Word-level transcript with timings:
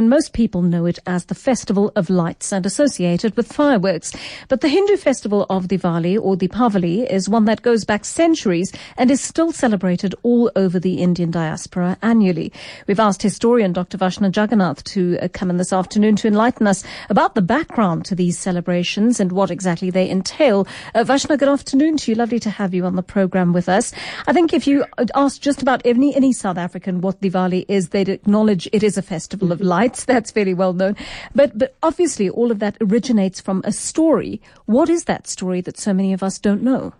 And 0.00 0.08
most 0.08 0.32
people 0.32 0.62
know 0.62 0.86
it 0.86 0.98
as 1.06 1.26
the 1.26 1.34
Festival 1.34 1.92
of 1.94 2.08
Lights 2.08 2.54
and 2.54 2.64
associated 2.64 3.36
with 3.36 3.52
fireworks. 3.52 4.14
But 4.48 4.62
the 4.62 4.68
Hindu 4.68 4.96
festival 4.96 5.44
of 5.50 5.68
Diwali 5.68 6.18
or 6.18 6.36
Deepavali 6.36 7.06
is 7.06 7.28
one 7.28 7.44
that 7.44 7.60
goes 7.60 7.84
back 7.84 8.06
centuries 8.06 8.72
and 8.96 9.10
is 9.10 9.20
still 9.20 9.52
celebrated 9.52 10.14
all 10.22 10.50
over 10.56 10.80
the 10.80 11.02
Indian 11.02 11.30
diaspora 11.30 11.98
annually. 12.00 12.50
We've 12.86 12.98
asked 12.98 13.20
historian 13.20 13.74
Dr. 13.74 13.98
Vashna 13.98 14.32
Jagarnath 14.32 14.82
to 14.84 15.18
uh, 15.18 15.28
come 15.34 15.50
in 15.50 15.58
this 15.58 15.70
afternoon 15.70 16.16
to 16.16 16.28
enlighten 16.28 16.66
us 16.66 16.82
about 17.10 17.34
the 17.34 17.42
background 17.42 18.06
to 18.06 18.14
these 18.14 18.38
celebrations 18.38 19.20
and 19.20 19.32
what 19.32 19.50
exactly 19.50 19.90
they 19.90 20.08
entail. 20.08 20.66
Uh, 20.94 21.04
Vashna, 21.04 21.38
good 21.38 21.50
afternoon 21.50 21.98
to 21.98 22.10
you. 22.10 22.14
Lovely 22.14 22.40
to 22.40 22.48
have 22.48 22.72
you 22.72 22.86
on 22.86 22.96
the 22.96 23.02
program 23.02 23.52
with 23.52 23.68
us. 23.68 23.92
I 24.26 24.32
think 24.32 24.54
if 24.54 24.66
you 24.66 24.86
ask 25.14 25.42
just 25.42 25.60
about 25.60 25.82
any, 25.84 26.16
any 26.16 26.32
South 26.32 26.56
African 26.56 27.02
what 27.02 27.20
Diwali 27.20 27.66
is, 27.68 27.90
they'd 27.90 28.08
acknowledge 28.08 28.66
it 28.72 28.82
is 28.82 28.96
a 28.96 29.02
festival 29.02 29.52
of 29.52 29.60
light. 29.60 29.89
That's 29.90 30.04
that's 30.04 30.30
fairly 30.30 30.54
well 30.54 30.72
known. 30.72 30.94
But, 31.34 31.58
but 31.58 31.74
obviously 31.82 32.30
all 32.30 32.52
of 32.52 32.60
that 32.60 32.76
originates 32.80 33.40
from 33.40 33.60
a 33.64 33.72
story. 33.72 34.40
What 34.66 34.88
is 34.88 35.04
that 35.04 35.26
story 35.26 35.60
that 35.62 35.76
so 35.78 35.92
many 35.92 36.12
of 36.12 36.22
us 36.22 36.38
don't 36.38 36.62
know? 36.62 36.92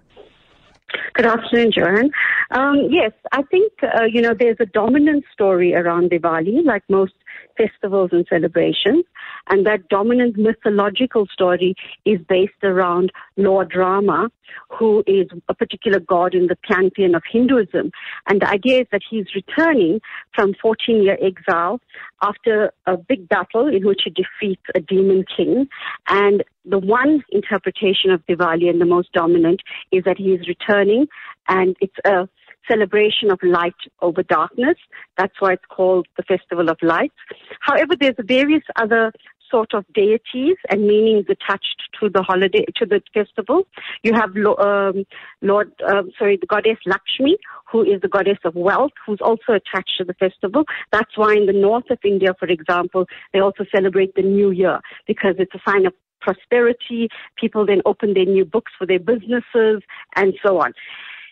Good 1.14 1.26
afternoon, 1.26 1.70
Joanne. 1.70 2.10
Um, 2.50 2.88
yes, 2.90 3.12
I 3.30 3.42
think, 3.42 3.72
uh, 3.84 4.06
you 4.10 4.20
know, 4.20 4.34
there's 4.36 4.56
a 4.58 4.66
dominant 4.66 5.24
story 5.32 5.72
around 5.72 6.10
Diwali, 6.10 6.64
like 6.64 6.82
most 6.88 7.12
festivals 7.56 8.10
and 8.12 8.26
celebrations. 8.28 9.04
And 9.48 9.66
that 9.66 9.88
dominant 9.88 10.36
mythological 10.36 11.26
story 11.32 11.74
is 12.04 12.18
based 12.28 12.62
around 12.62 13.12
Lord 13.36 13.74
Rama, 13.74 14.30
who 14.68 15.02
is 15.06 15.26
a 15.48 15.54
particular 15.54 16.00
god 16.00 16.34
in 16.34 16.46
the 16.46 16.56
pantheon 16.70 17.14
of 17.14 17.22
Hinduism. 17.30 17.90
And 18.28 18.40
the 18.40 18.48
idea 18.48 18.80
is 18.80 18.86
that 18.92 19.02
he's 19.08 19.26
returning 19.34 20.00
from 20.34 20.54
14 20.60 21.02
year 21.02 21.18
exile 21.22 21.80
after 22.22 22.72
a 22.86 22.96
big 22.96 23.28
battle 23.28 23.68
in 23.68 23.86
which 23.86 24.02
he 24.04 24.10
defeats 24.10 24.62
a 24.74 24.80
demon 24.80 25.24
king. 25.36 25.68
And 26.08 26.44
the 26.64 26.78
one 26.78 27.22
interpretation 27.30 28.10
of 28.10 28.24
Diwali 28.26 28.68
and 28.68 28.80
the 28.80 28.86
most 28.86 29.12
dominant 29.12 29.62
is 29.90 30.04
that 30.04 30.18
he 30.18 30.32
is 30.32 30.46
returning 30.46 31.06
and 31.48 31.76
it's 31.80 31.96
a 32.04 32.28
celebration 32.68 33.30
of 33.30 33.38
light 33.42 33.74
over 34.02 34.22
darkness. 34.22 34.76
That's 35.18 35.34
why 35.40 35.54
it's 35.54 35.64
called 35.68 36.06
the 36.16 36.22
Festival 36.22 36.68
of 36.68 36.78
Lights. 36.82 37.14
However, 37.60 37.94
there's 37.98 38.14
various 38.20 38.62
other 38.76 39.12
sort 39.50 39.74
of 39.74 39.84
deities 39.94 40.56
and 40.68 40.86
meanings 40.86 41.26
attached 41.28 41.82
to 42.00 42.08
the 42.08 42.22
holiday, 42.22 42.64
to 42.76 42.86
the 42.86 43.02
festival. 43.12 43.66
You 44.02 44.14
have 44.14 44.30
um, 44.58 45.04
Lord, 45.42 45.72
um, 45.88 46.10
sorry, 46.18 46.36
the 46.36 46.46
goddess 46.46 46.78
Lakshmi, 46.86 47.36
who 47.70 47.82
is 47.82 48.00
the 48.00 48.08
goddess 48.08 48.38
of 48.44 48.54
wealth, 48.54 48.92
who's 49.06 49.20
also 49.20 49.52
attached 49.52 49.94
to 49.98 50.04
the 50.04 50.14
festival. 50.14 50.64
That's 50.92 51.16
why 51.16 51.34
in 51.34 51.46
the 51.46 51.52
north 51.52 51.90
of 51.90 51.98
India, 52.04 52.34
for 52.38 52.46
example, 52.46 53.06
they 53.32 53.40
also 53.40 53.64
celebrate 53.74 54.14
the 54.14 54.22
New 54.22 54.50
Year 54.50 54.80
because 55.06 55.34
it's 55.38 55.54
a 55.54 55.70
sign 55.70 55.86
of 55.86 55.94
prosperity. 56.20 57.08
People 57.36 57.66
then 57.66 57.80
open 57.86 58.14
their 58.14 58.26
new 58.26 58.44
books 58.44 58.72
for 58.78 58.86
their 58.86 58.98
businesses 58.98 59.82
and 60.16 60.34
so 60.44 60.60
on. 60.60 60.72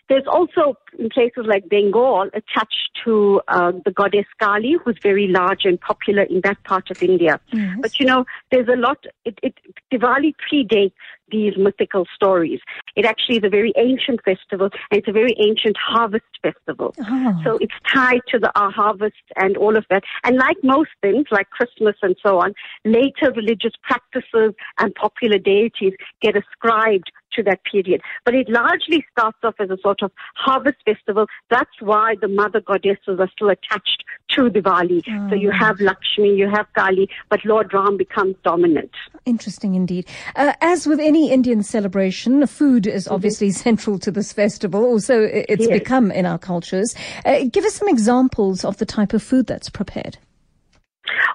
There's 0.09 0.27
also 0.27 0.75
in 0.97 1.09
places 1.09 1.45
like 1.45 1.69
Bengal 1.69 2.29
attached 2.33 2.89
to 3.05 3.41
uh, 3.47 3.71
the 3.85 3.91
goddess 3.91 4.25
Kali, 4.41 4.75
who's 4.83 4.97
very 5.01 5.27
large 5.27 5.65
and 5.65 5.79
popular 5.79 6.23
in 6.23 6.41
that 6.43 6.61
part 6.63 6.89
of 6.89 7.01
India. 7.01 7.39
Yes. 7.53 7.77
But 7.79 7.99
you 7.99 8.05
know, 8.05 8.25
there's 8.51 8.67
a 8.67 8.75
lot. 8.75 9.05
It, 9.23 9.39
it, 9.43 9.53
Diwali 9.93 10.33
predates 10.51 10.93
these 11.31 11.53
mythical 11.57 12.05
stories. 12.15 12.59
It 12.95 13.05
actually 13.05 13.37
is 13.37 13.43
a 13.43 13.49
very 13.49 13.71
ancient 13.77 14.21
festival, 14.23 14.69
and 14.89 14.99
it's 14.99 15.07
a 15.07 15.11
very 15.11 15.35
ancient 15.39 15.77
harvest 15.77 16.25
festival. 16.41 16.95
Oh. 16.99 17.41
So 17.43 17.57
it's 17.61 17.73
tied 17.93 18.21
to 18.29 18.39
the 18.39 18.51
uh, 18.59 18.71
harvest 18.71 19.15
and 19.35 19.55
all 19.57 19.77
of 19.77 19.85
that. 19.89 20.03
And 20.23 20.37
like 20.37 20.57
most 20.63 20.89
things, 21.01 21.25
like 21.31 21.49
Christmas 21.51 21.95
and 22.01 22.15
so 22.23 22.39
on, 22.39 22.53
later 22.83 23.31
religious 23.35 23.73
practices 23.83 24.53
and 24.79 24.95
popular 24.95 25.37
deities 25.37 25.93
get 26.21 26.35
ascribed 26.35 27.11
to 27.33 27.43
that 27.43 27.63
period. 27.63 28.01
But 28.25 28.35
it 28.35 28.49
largely 28.49 29.05
starts 29.11 29.37
off 29.43 29.55
as 29.59 29.69
a 29.69 29.77
sort 29.81 30.01
of 30.01 30.11
harvest 30.35 30.77
festival. 30.85 31.27
That's 31.49 31.81
why 31.81 32.15
the 32.21 32.27
mother 32.27 32.61
goddesses 32.61 33.19
are 33.19 33.29
still 33.33 33.49
attached 33.49 34.03
to 34.31 34.49
Diwali. 34.49 35.03
Oh. 35.07 35.29
So 35.29 35.35
you 35.35 35.51
have 35.51 35.77
oh. 35.81 35.85
Lakshmi, 35.85 36.35
you 36.35 36.49
have 36.49 36.67
Kali, 36.73 37.09
but 37.29 37.43
Lord 37.45 37.73
Ram 37.73 37.97
becomes 37.97 38.35
dominant. 38.43 38.91
Interesting 39.25 39.75
indeed. 39.75 40.07
Uh, 40.35 40.53
as 40.61 40.87
with 40.87 40.99
any 40.99 41.31
Indian 41.31 41.63
celebration, 41.63 42.45
food 42.47 42.87
is 42.87 43.05
mm-hmm. 43.05 43.13
obviously 43.13 43.51
central 43.69 43.99
to 43.99 44.11
this 44.11 44.33
festival. 44.33 44.83
Also, 44.83 45.21
it's 45.23 45.67
yes. 45.67 45.79
become 45.79 46.11
in 46.11 46.25
our 46.25 46.37
cultures. 46.37 46.95
Uh, 47.25 47.45
give 47.51 47.65
us 47.65 47.75
some 47.75 47.87
examples 47.87 48.63
of 48.63 48.77
the 48.77 48.85
type 48.85 49.13
of 49.13 49.23
food 49.23 49.47
that's 49.47 49.69
prepared. 49.69 50.17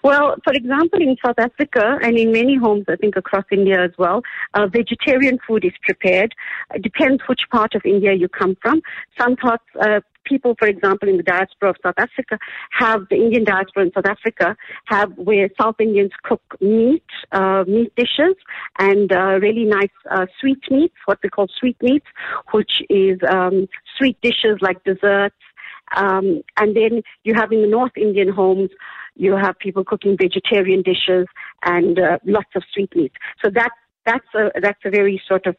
Well, 0.04 0.36
for 0.44 0.52
example, 0.52 1.00
in 1.00 1.16
South 1.24 1.38
Africa 1.38 1.98
and 2.02 2.18
in 2.18 2.30
many 2.30 2.56
homes, 2.56 2.84
I 2.90 2.96
think 2.96 3.16
across 3.16 3.44
India 3.50 3.82
as 3.82 3.92
well, 3.98 4.20
uh, 4.52 4.66
vegetarian 4.66 5.38
food 5.48 5.64
is 5.64 5.72
prepared. 5.82 6.34
It 6.74 6.82
depends 6.82 7.22
which 7.26 7.40
part 7.50 7.74
of 7.74 7.80
India 7.86 8.12
you 8.12 8.28
come 8.28 8.54
from. 8.60 8.82
Some 9.18 9.34
parts, 9.34 9.64
uh, 9.80 10.00
people, 10.26 10.56
for 10.58 10.68
example, 10.68 11.08
in 11.08 11.16
the 11.16 11.22
diaspora 11.22 11.70
of 11.70 11.76
South 11.82 11.94
Africa, 11.96 12.38
have 12.72 13.06
the 13.08 13.16
Indian 13.16 13.44
diaspora 13.44 13.84
in 13.84 13.92
South 13.94 14.04
Africa 14.04 14.54
have 14.88 15.10
where 15.16 15.48
South 15.58 15.76
Indians 15.80 16.12
cook 16.22 16.42
meat, 16.60 17.02
uh, 17.32 17.64
meat 17.66 17.94
dishes, 17.96 18.36
and 18.78 19.10
uh, 19.10 19.38
really 19.40 19.64
nice 19.64 19.96
uh, 20.10 20.26
sweet 20.38 20.60
meats, 20.70 20.96
what 21.06 21.18
we 21.22 21.30
call 21.30 21.46
sweet 21.58 21.82
meats, 21.82 22.06
which 22.52 22.82
is 22.90 23.18
um, 23.26 23.68
sweet 23.96 24.20
dishes 24.20 24.58
like 24.60 24.84
desserts. 24.84 25.34
Um, 25.96 26.42
and 26.58 26.74
then 26.76 27.02
you 27.24 27.34
have 27.34 27.52
in 27.52 27.62
the 27.62 27.68
North 27.68 27.96
Indian 27.96 28.28
homes 28.28 28.70
you 29.16 29.36
have 29.36 29.58
people 29.58 29.84
cooking 29.84 30.16
vegetarian 30.20 30.82
dishes 30.82 31.26
and 31.64 31.98
uh, 31.98 32.18
lots 32.24 32.50
of 32.54 32.62
sweetmeats. 32.72 33.14
So 33.42 33.50
that 33.50 33.70
that's 34.06 34.26
a 34.34 34.50
that's 34.60 34.80
a 34.84 34.90
very 34.90 35.20
sort 35.26 35.46
of 35.46 35.56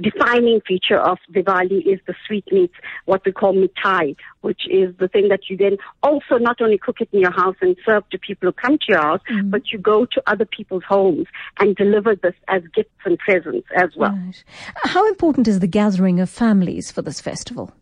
defining 0.00 0.60
feature 0.66 0.98
of 0.98 1.18
Diwali 1.34 1.80
is 1.86 1.98
the 2.06 2.14
sweetmeats, 2.26 2.74
what 3.06 3.22
we 3.24 3.32
call 3.32 3.54
mitai, 3.54 4.16
which 4.42 4.62
is 4.70 4.94
the 4.98 5.08
thing 5.08 5.28
that 5.28 5.48
you 5.48 5.56
then 5.56 5.76
also 6.02 6.36
not 6.38 6.60
only 6.60 6.78
cook 6.78 7.00
it 7.00 7.08
in 7.12 7.20
your 7.20 7.32
house 7.32 7.56
and 7.60 7.76
serve 7.84 8.08
to 8.10 8.18
people 8.18 8.48
who 8.48 8.52
come 8.52 8.78
to 8.78 8.84
your 8.88 9.00
house, 9.00 9.20
mm. 9.30 9.50
but 9.50 9.72
you 9.72 9.78
go 9.78 10.04
to 10.06 10.22
other 10.26 10.44
people's 10.44 10.84
homes 10.88 11.26
and 11.58 11.74
deliver 11.76 12.14
this 12.14 12.34
as 12.48 12.62
gifts 12.74 12.90
and 13.04 13.18
presents 13.18 13.66
as 13.76 13.90
well. 13.96 14.12
Right. 14.12 14.44
How 14.84 15.06
important 15.08 15.48
is 15.48 15.60
the 15.60 15.66
gathering 15.66 16.20
of 16.20 16.30
families 16.30 16.92
for 16.92 17.02
this 17.02 17.20
festival? 17.20 17.72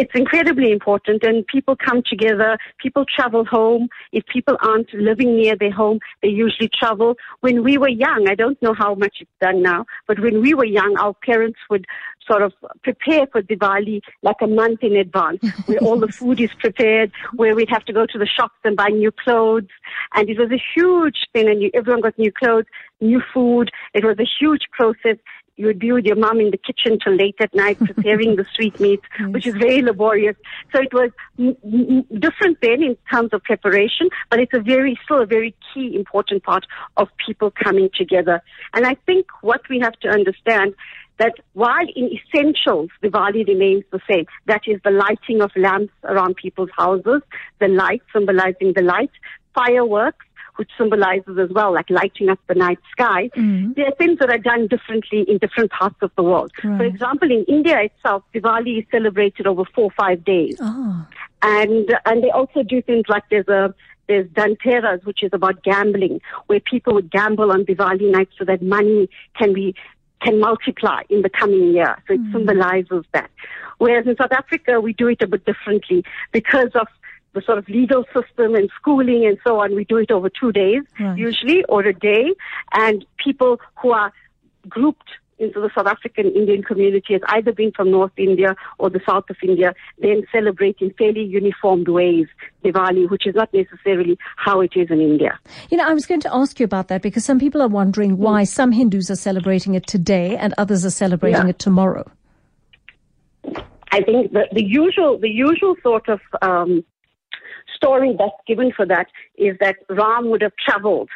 It's 0.00 0.14
incredibly 0.14 0.72
important 0.72 1.22
and 1.24 1.46
people 1.46 1.76
come 1.76 2.02
together, 2.08 2.56
people 2.78 3.04
travel 3.04 3.44
home. 3.44 3.88
If 4.12 4.24
people 4.26 4.56
aren't 4.62 4.92
living 4.94 5.36
near 5.36 5.56
their 5.56 5.70
home, 5.70 5.98
they 6.22 6.28
usually 6.28 6.70
travel. 6.72 7.16
When 7.40 7.62
we 7.62 7.76
were 7.76 7.90
young, 7.90 8.26
I 8.26 8.34
don't 8.34 8.60
know 8.62 8.72
how 8.72 8.94
much 8.94 9.16
it's 9.20 9.30
done 9.42 9.62
now, 9.62 9.84
but 10.08 10.18
when 10.18 10.40
we 10.40 10.54
were 10.54 10.64
young, 10.64 10.96
our 10.98 11.12
parents 11.12 11.58
would 11.68 11.84
sort 12.26 12.40
of 12.40 12.54
prepare 12.82 13.26
for 13.30 13.42
Diwali 13.42 14.00
like 14.22 14.36
a 14.40 14.46
month 14.46 14.82
in 14.82 14.96
advance, 14.96 15.42
where 15.66 15.78
all 15.80 15.98
the 15.98 16.08
food 16.08 16.40
is 16.40 16.50
prepared, 16.58 17.12
where 17.34 17.54
we'd 17.54 17.68
have 17.68 17.84
to 17.84 17.92
go 17.92 18.06
to 18.06 18.18
the 18.18 18.26
shops 18.26 18.56
and 18.64 18.76
buy 18.76 18.88
new 18.88 19.12
clothes. 19.12 19.68
And 20.14 20.30
it 20.30 20.38
was 20.38 20.50
a 20.50 20.62
huge 20.74 21.26
thing, 21.34 21.46
and 21.46 21.60
you, 21.60 21.70
everyone 21.74 22.00
got 22.00 22.18
new 22.18 22.32
clothes, 22.32 22.66
new 23.02 23.20
food. 23.34 23.70
It 23.92 24.04
was 24.04 24.16
a 24.18 24.28
huge 24.40 24.62
process 24.72 25.18
you 25.60 25.66
would 25.66 25.78
be 25.78 25.92
with 25.92 26.06
your 26.06 26.16
mom 26.16 26.40
in 26.40 26.50
the 26.50 26.56
kitchen 26.56 26.98
till 27.04 27.14
late 27.14 27.36
at 27.38 27.54
night 27.54 27.78
preparing 27.90 28.36
the 28.36 28.46
sweetmeats, 28.54 29.04
which 29.28 29.46
is 29.46 29.54
very 29.54 29.82
laborious. 29.82 30.34
So 30.72 30.80
it 30.80 30.92
was 30.94 31.10
m- 31.38 31.54
m- 31.62 32.06
different 32.18 32.58
then 32.62 32.82
in 32.82 32.96
terms 33.12 33.30
of 33.34 33.42
preparation, 33.42 34.08
but 34.30 34.40
it's 34.40 34.54
a 34.54 34.60
very, 34.60 34.98
still 35.04 35.20
a 35.20 35.26
very 35.26 35.54
key, 35.72 35.94
important 35.94 36.44
part 36.44 36.64
of 36.96 37.08
people 37.26 37.50
coming 37.50 37.90
together. 37.94 38.40
And 38.72 38.86
I 38.86 38.94
think 39.04 39.26
what 39.42 39.60
we 39.68 39.80
have 39.80 39.92
to 40.00 40.08
understand 40.08 40.74
that 41.18 41.34
while 41.52 41.86
in 41.94 42.08
essentials 42.18 42.88
Diwali 43.04 43.46
remains 43.46 43.84
the 43.92 44.00
same, 44.10 44.24
that 44.46 44.62
is 44.66 44.80
the 44.82 44.90
lighting 44.90 45.42
of 45.42 45.50
lamps 45.54 45.92
around 46.04 46.36
people's 46.36 46.70
houses, 46.74 47.20
the 47.60 47.68
light 47.68 48.00
symbolizing 48.14 48.72
the 48.74 48.82
light, 48.82 49.10
fireworks, 49.54 50.24
which 50.60 50.70
symbolizes 50.76 51.38
as 51.38 51.48
well, 51.48 51.72
like 51.72 51.88
lighting 51.88 52.28
up 52.28 52.38
the 52.46 52.54
night 52.54 52.78
sky. 52.92 53.30
Mm-hmm. 53.34 53.72
There 53.76 53.86
are 53.86 53.94
things 53.94 54.18
that 54.18 54.28
are 54.28 54.36
done 54.36 54.66
differently 54.66 55.22
in 55.26 55.38
different 55.38 55.70
parts 55.70 55.96
of 56.02 56.10
the 56.18 56.22
world. 56.22 56.52
Right. 56.62 56.76
For 56.76 56.84
example, 56.84 57.30
in 57.30 57.46
India 57.48 57.80
itself, 57.80 58.24
Diwali 58.34 58.80
is 58.80 58.84
celebrated 58.90 59.46
over 59.46 59.64
four 59.74 59.84
or 59.84 59.90
five 59.92 60.22
days. 60.22 60.58
Oh. 60.60 61.06
And, 61.40 61.96
and 62.04 62.22
they 62.22 62.28
also 62.28 62.62
do 62.62 62.82
things 62.82 63.04
like 63.08 63.22
there's 63.30 63.48
a, 63.48 63.74
there's 64.06 64.28
Dhanteras, 64.32 65.02
which 65.06 65.22
is 65.22 65.30
about 65.32 65.62
gambling, 65.62 66.20
where 66.48 66.60
people 66.60 66.92
would 66.92 67.10
gamble 67.10 67.50
on 67.52 67.64
Diwali 67.64 68.12
night 68.12 68.28
so 68.38 68.44
that 68.44 68.60
money 68.60 69.08
can 69.38 69.54
be 69.54 69.74
can 70.20 70.38
multiply 70.38 71.00
in 71.08 71.22
the 71.22 71.30
coming 71.30 71.72
year. 71.72 71.96
So 72.06 72.12
it 72.12 72.20
mm. 72.20 72.32
symbolizes 72.32 73.06
that. 73.14 73.30
Whereas 73.78 74.06
in 74.06 74.14
South 74.18 74.32
Africa, 74.32 74.78
we 74.78 74.92
do 74.92 75.08
it 75.08 75.22
a 75.22 75.26
bit 75.26 75.46
differently 75.46 76.04
because 76.32 76.68
of 76.74 76.86
the 77.32 77.42
sort 77.42 77.58
of 77.58 77.68
legal 77.68 78.04
system 78.14 78.54
and 78.54 78.70
schooling 78.76 79.26
and 79.26 79.38
so 79.44 79.60
on. 79.60 79.74
We 79.74 79.84
do 79.84 79.98
it 79.98 80.10
over 80.10 80.28
two 80.28 80.52
days 80.52 80.82
right. 80.98 81.16
usually 81.16 81.64
or 81.64 81.82
a 81.82 81.92
day, 81.92 82.34
and 82.72 83.04
people 83.18 83.60
who 83.80 83.92
are 83.92 84.12
grouped 84.68 85.08
into 85.40 85.58
the 85.58 85.70
South 85.74 85.86
African 85.86 86.26
Indian 86.26 86.62
community 86.62 87.14
has 87.14 87.22
either 87.28 87.52
been 87.52 87.72
from 87.72 87.90
North 87.90 88.12
India 88.16 88.54
or 88.78 88.90
the 88.90 89.00
South 89.06 89.24
of 89.30 89.36
India, 89.42 89.74
then 89.98 90.22
celebrate 90.30 90.76
in 90.80 90.92
fairly 90.98 91.24
uniformed 91.24 91.88
ways 91.88 92.26
Diwali, 92.62 93.10
which 93.10 93.26
is 93.26 93.34
not 93.34 93.52
necessarily 93.54 94.18
how 94.36 94.60
it 94.60 94.72
is 94.76 94.90
in 94.90 95.00
India. 95.00 95.38
You 95.70 95.78
know, 95.78 95.88
I 95.88 95.94
was 95.94 96.06
going 96.06 96.20
to 96.20 96.34
ask 96.34 96.60
you 96.60 96.64
about 96.64 96.88
that 96.88 97.00
because 97.00 97.24
some 97.24 97.40
people 97.40 97.62
are 97.62 97.68
wondering 97.68 98.18
why 98.18 98.44
some 98.44 98.72
Hindus 98.72 99.10
are 99.10 99.16
celebrating 99.16 99.74
it 99.74 99.86
today 99.86 100.36
and 100.36 100.54
others 100.58 100.84
are 100.84 100.90
celebrating 100.90 101.44
yeah. 101.44 101.50
it 101.50 101.58
tomorrow. 101.58 102.10
I 103.92 104.02
think 104.02 104.32
the, 104.32 104.46
the 104.52 104.62
usual 104.62 105.18
the 105.18 105.28
usual 105.28 105.74
sort 105.82 106.08
of 106.08 106.20
um, 106.42 106.84
story 107.82 108.14
that's 108.18 108.32
given 108.46 108.72
for 108.76 108.86
that 108.86 109.06
is 109.36 109.56
that 109.60 109.76
Ram 109.88 110.30
would 110.30 110.42
have 110.42 110.52
traveled 110.56 111.08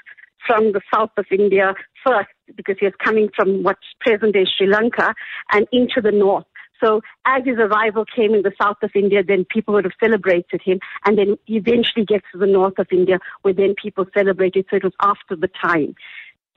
from 0.47 0.73
the 0.73 0.81
south 0.93 1.11
of 1.17 1.27
India 1.31 1.75
first 2.07 2.29
because 2.57 2.77
he 2.79 2.87
was 2.87 2.95
coming 3.03 3.29
from 3.35 3.63
what's 3.63 3.87
present 4.01 4.35
day 4.35 4.47
Sri 4.57 4.67
Lanka 4.67 5.15
and 5.53 5.67
into 5.73 6.01
the 6.03 6.13
north. 6.13 6.45
So 6.83 7.01
as 7.25 7.45
his 7.45 7.57
arrival 7.57 8.05
came 8.05 8.35
in 8.35 8.43
the 8.43 8.53
south 8.61 8.77
of 8.83 8.91
India, 8.95 9.23
then 9.27 9.47
people 9.49 9.75
would 9.75 9.85
have 9.85 9.93
celebrated 10.03 10.61
him, 10.63 10.81
and 11.07 11.17
then 11.17 11.39
he 11.47 11.57
eventually 11.57 12.05
gets 12.05 12.27
to 12.33 12.39
the 12.39 12.47
north 12.47 12.79
of 12.79 12.89
India, 12.93 13.21
where 13.43 13.55
then 13.55 13.75
people 13.81 14.05
celebrated. 14.13 14.67
So 14.69 14.77
it 14.77 14.85
was 14.85 14.93
after 15.01 15.37
the 15.37 15.49
time. 15.63 15.95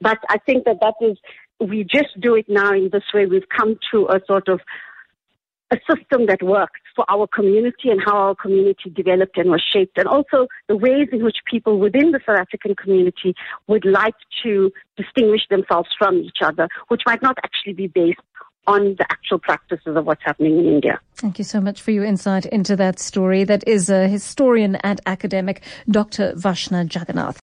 But 0.01 0.17
I 0.29 0.37
think 0.39 0.65
that 0.65 0.79
that 0.81 0.95
is, 1.01 1.17
we 1.59 1.83
just 1.83 2.19
do 2.19 2.35
it 2.35 2.45
now 2.49 2.73
in 2.73 2.89
this 2.91 3.03
way. 3.13 3.25
We've 3.25 3.47
come 3.55 3.79
to 3.91 4.07
a 4.07 4.19
sort 4.27 4.47
of 4.49 4.59
a 5.71 5.77
system 5.89 6.27
that 6.27 6.41
works 6.41 6.79
for 6.95 7.05
our 7.09 7.27
community 7.27 7.89
and 7.89 8.01
how 8.03 8.15
our 8.15 8.35
community 8.35 8.89
developed 8.89 9.37
and 9.37 9.49
was 9.49 9.63
shaped, 9.73 9.97
and 9.97 10.07
also 10.07 10.47
the 10.67 10.77
ways 10.77 11.09
in 11.11 11.23
which 11.23 11.37
people 11.49 11.77
within 11.79 12.11
the 12.11 12.19
South 12.25 12.39
African 12.39 12.75
community 12.75 13.35
would 13.67 13.85
like 13.85 14.15
to 14.43 14.71
distinguish 14.95 15.41
themselves 15.49 15.89
from 15.97 16.17
each 16.17 16.37
other, 16.41 16.67
which 16.87 17.01
might 17.05 17.21
not 17.21 17.37
actually 17.43 17.73
be 17.73 17.87
based 17.87 18.19
on 18.67 18.95
the 18.97 19.05
actual 19.09 19.39
practices 19.39 19.95
of 19.95 20.05
what's 20.05 20.21
happening 20.23 20.59
in 20.59 20.65
India. 20.65 20.99
Thank 21.15 21.39
you 21.39 21.45
so 21.45 21.61
much 21.61 21.81
for 21.81 21.91
your 21.91 22.03
insight 22.03 22.45
into 22.45 22.75
that 22.75 22.99
story. 22.99 23.43
That 23.45 23.65
is 23.67 23.89
a 23.89 24.07
historian 24.07 24.75
and 24.77 24.99
academic, 25.05 25.63
Dr. 25.89 26.33
Vashna 26.33 26.87
Jagarnath. 26.87 27.35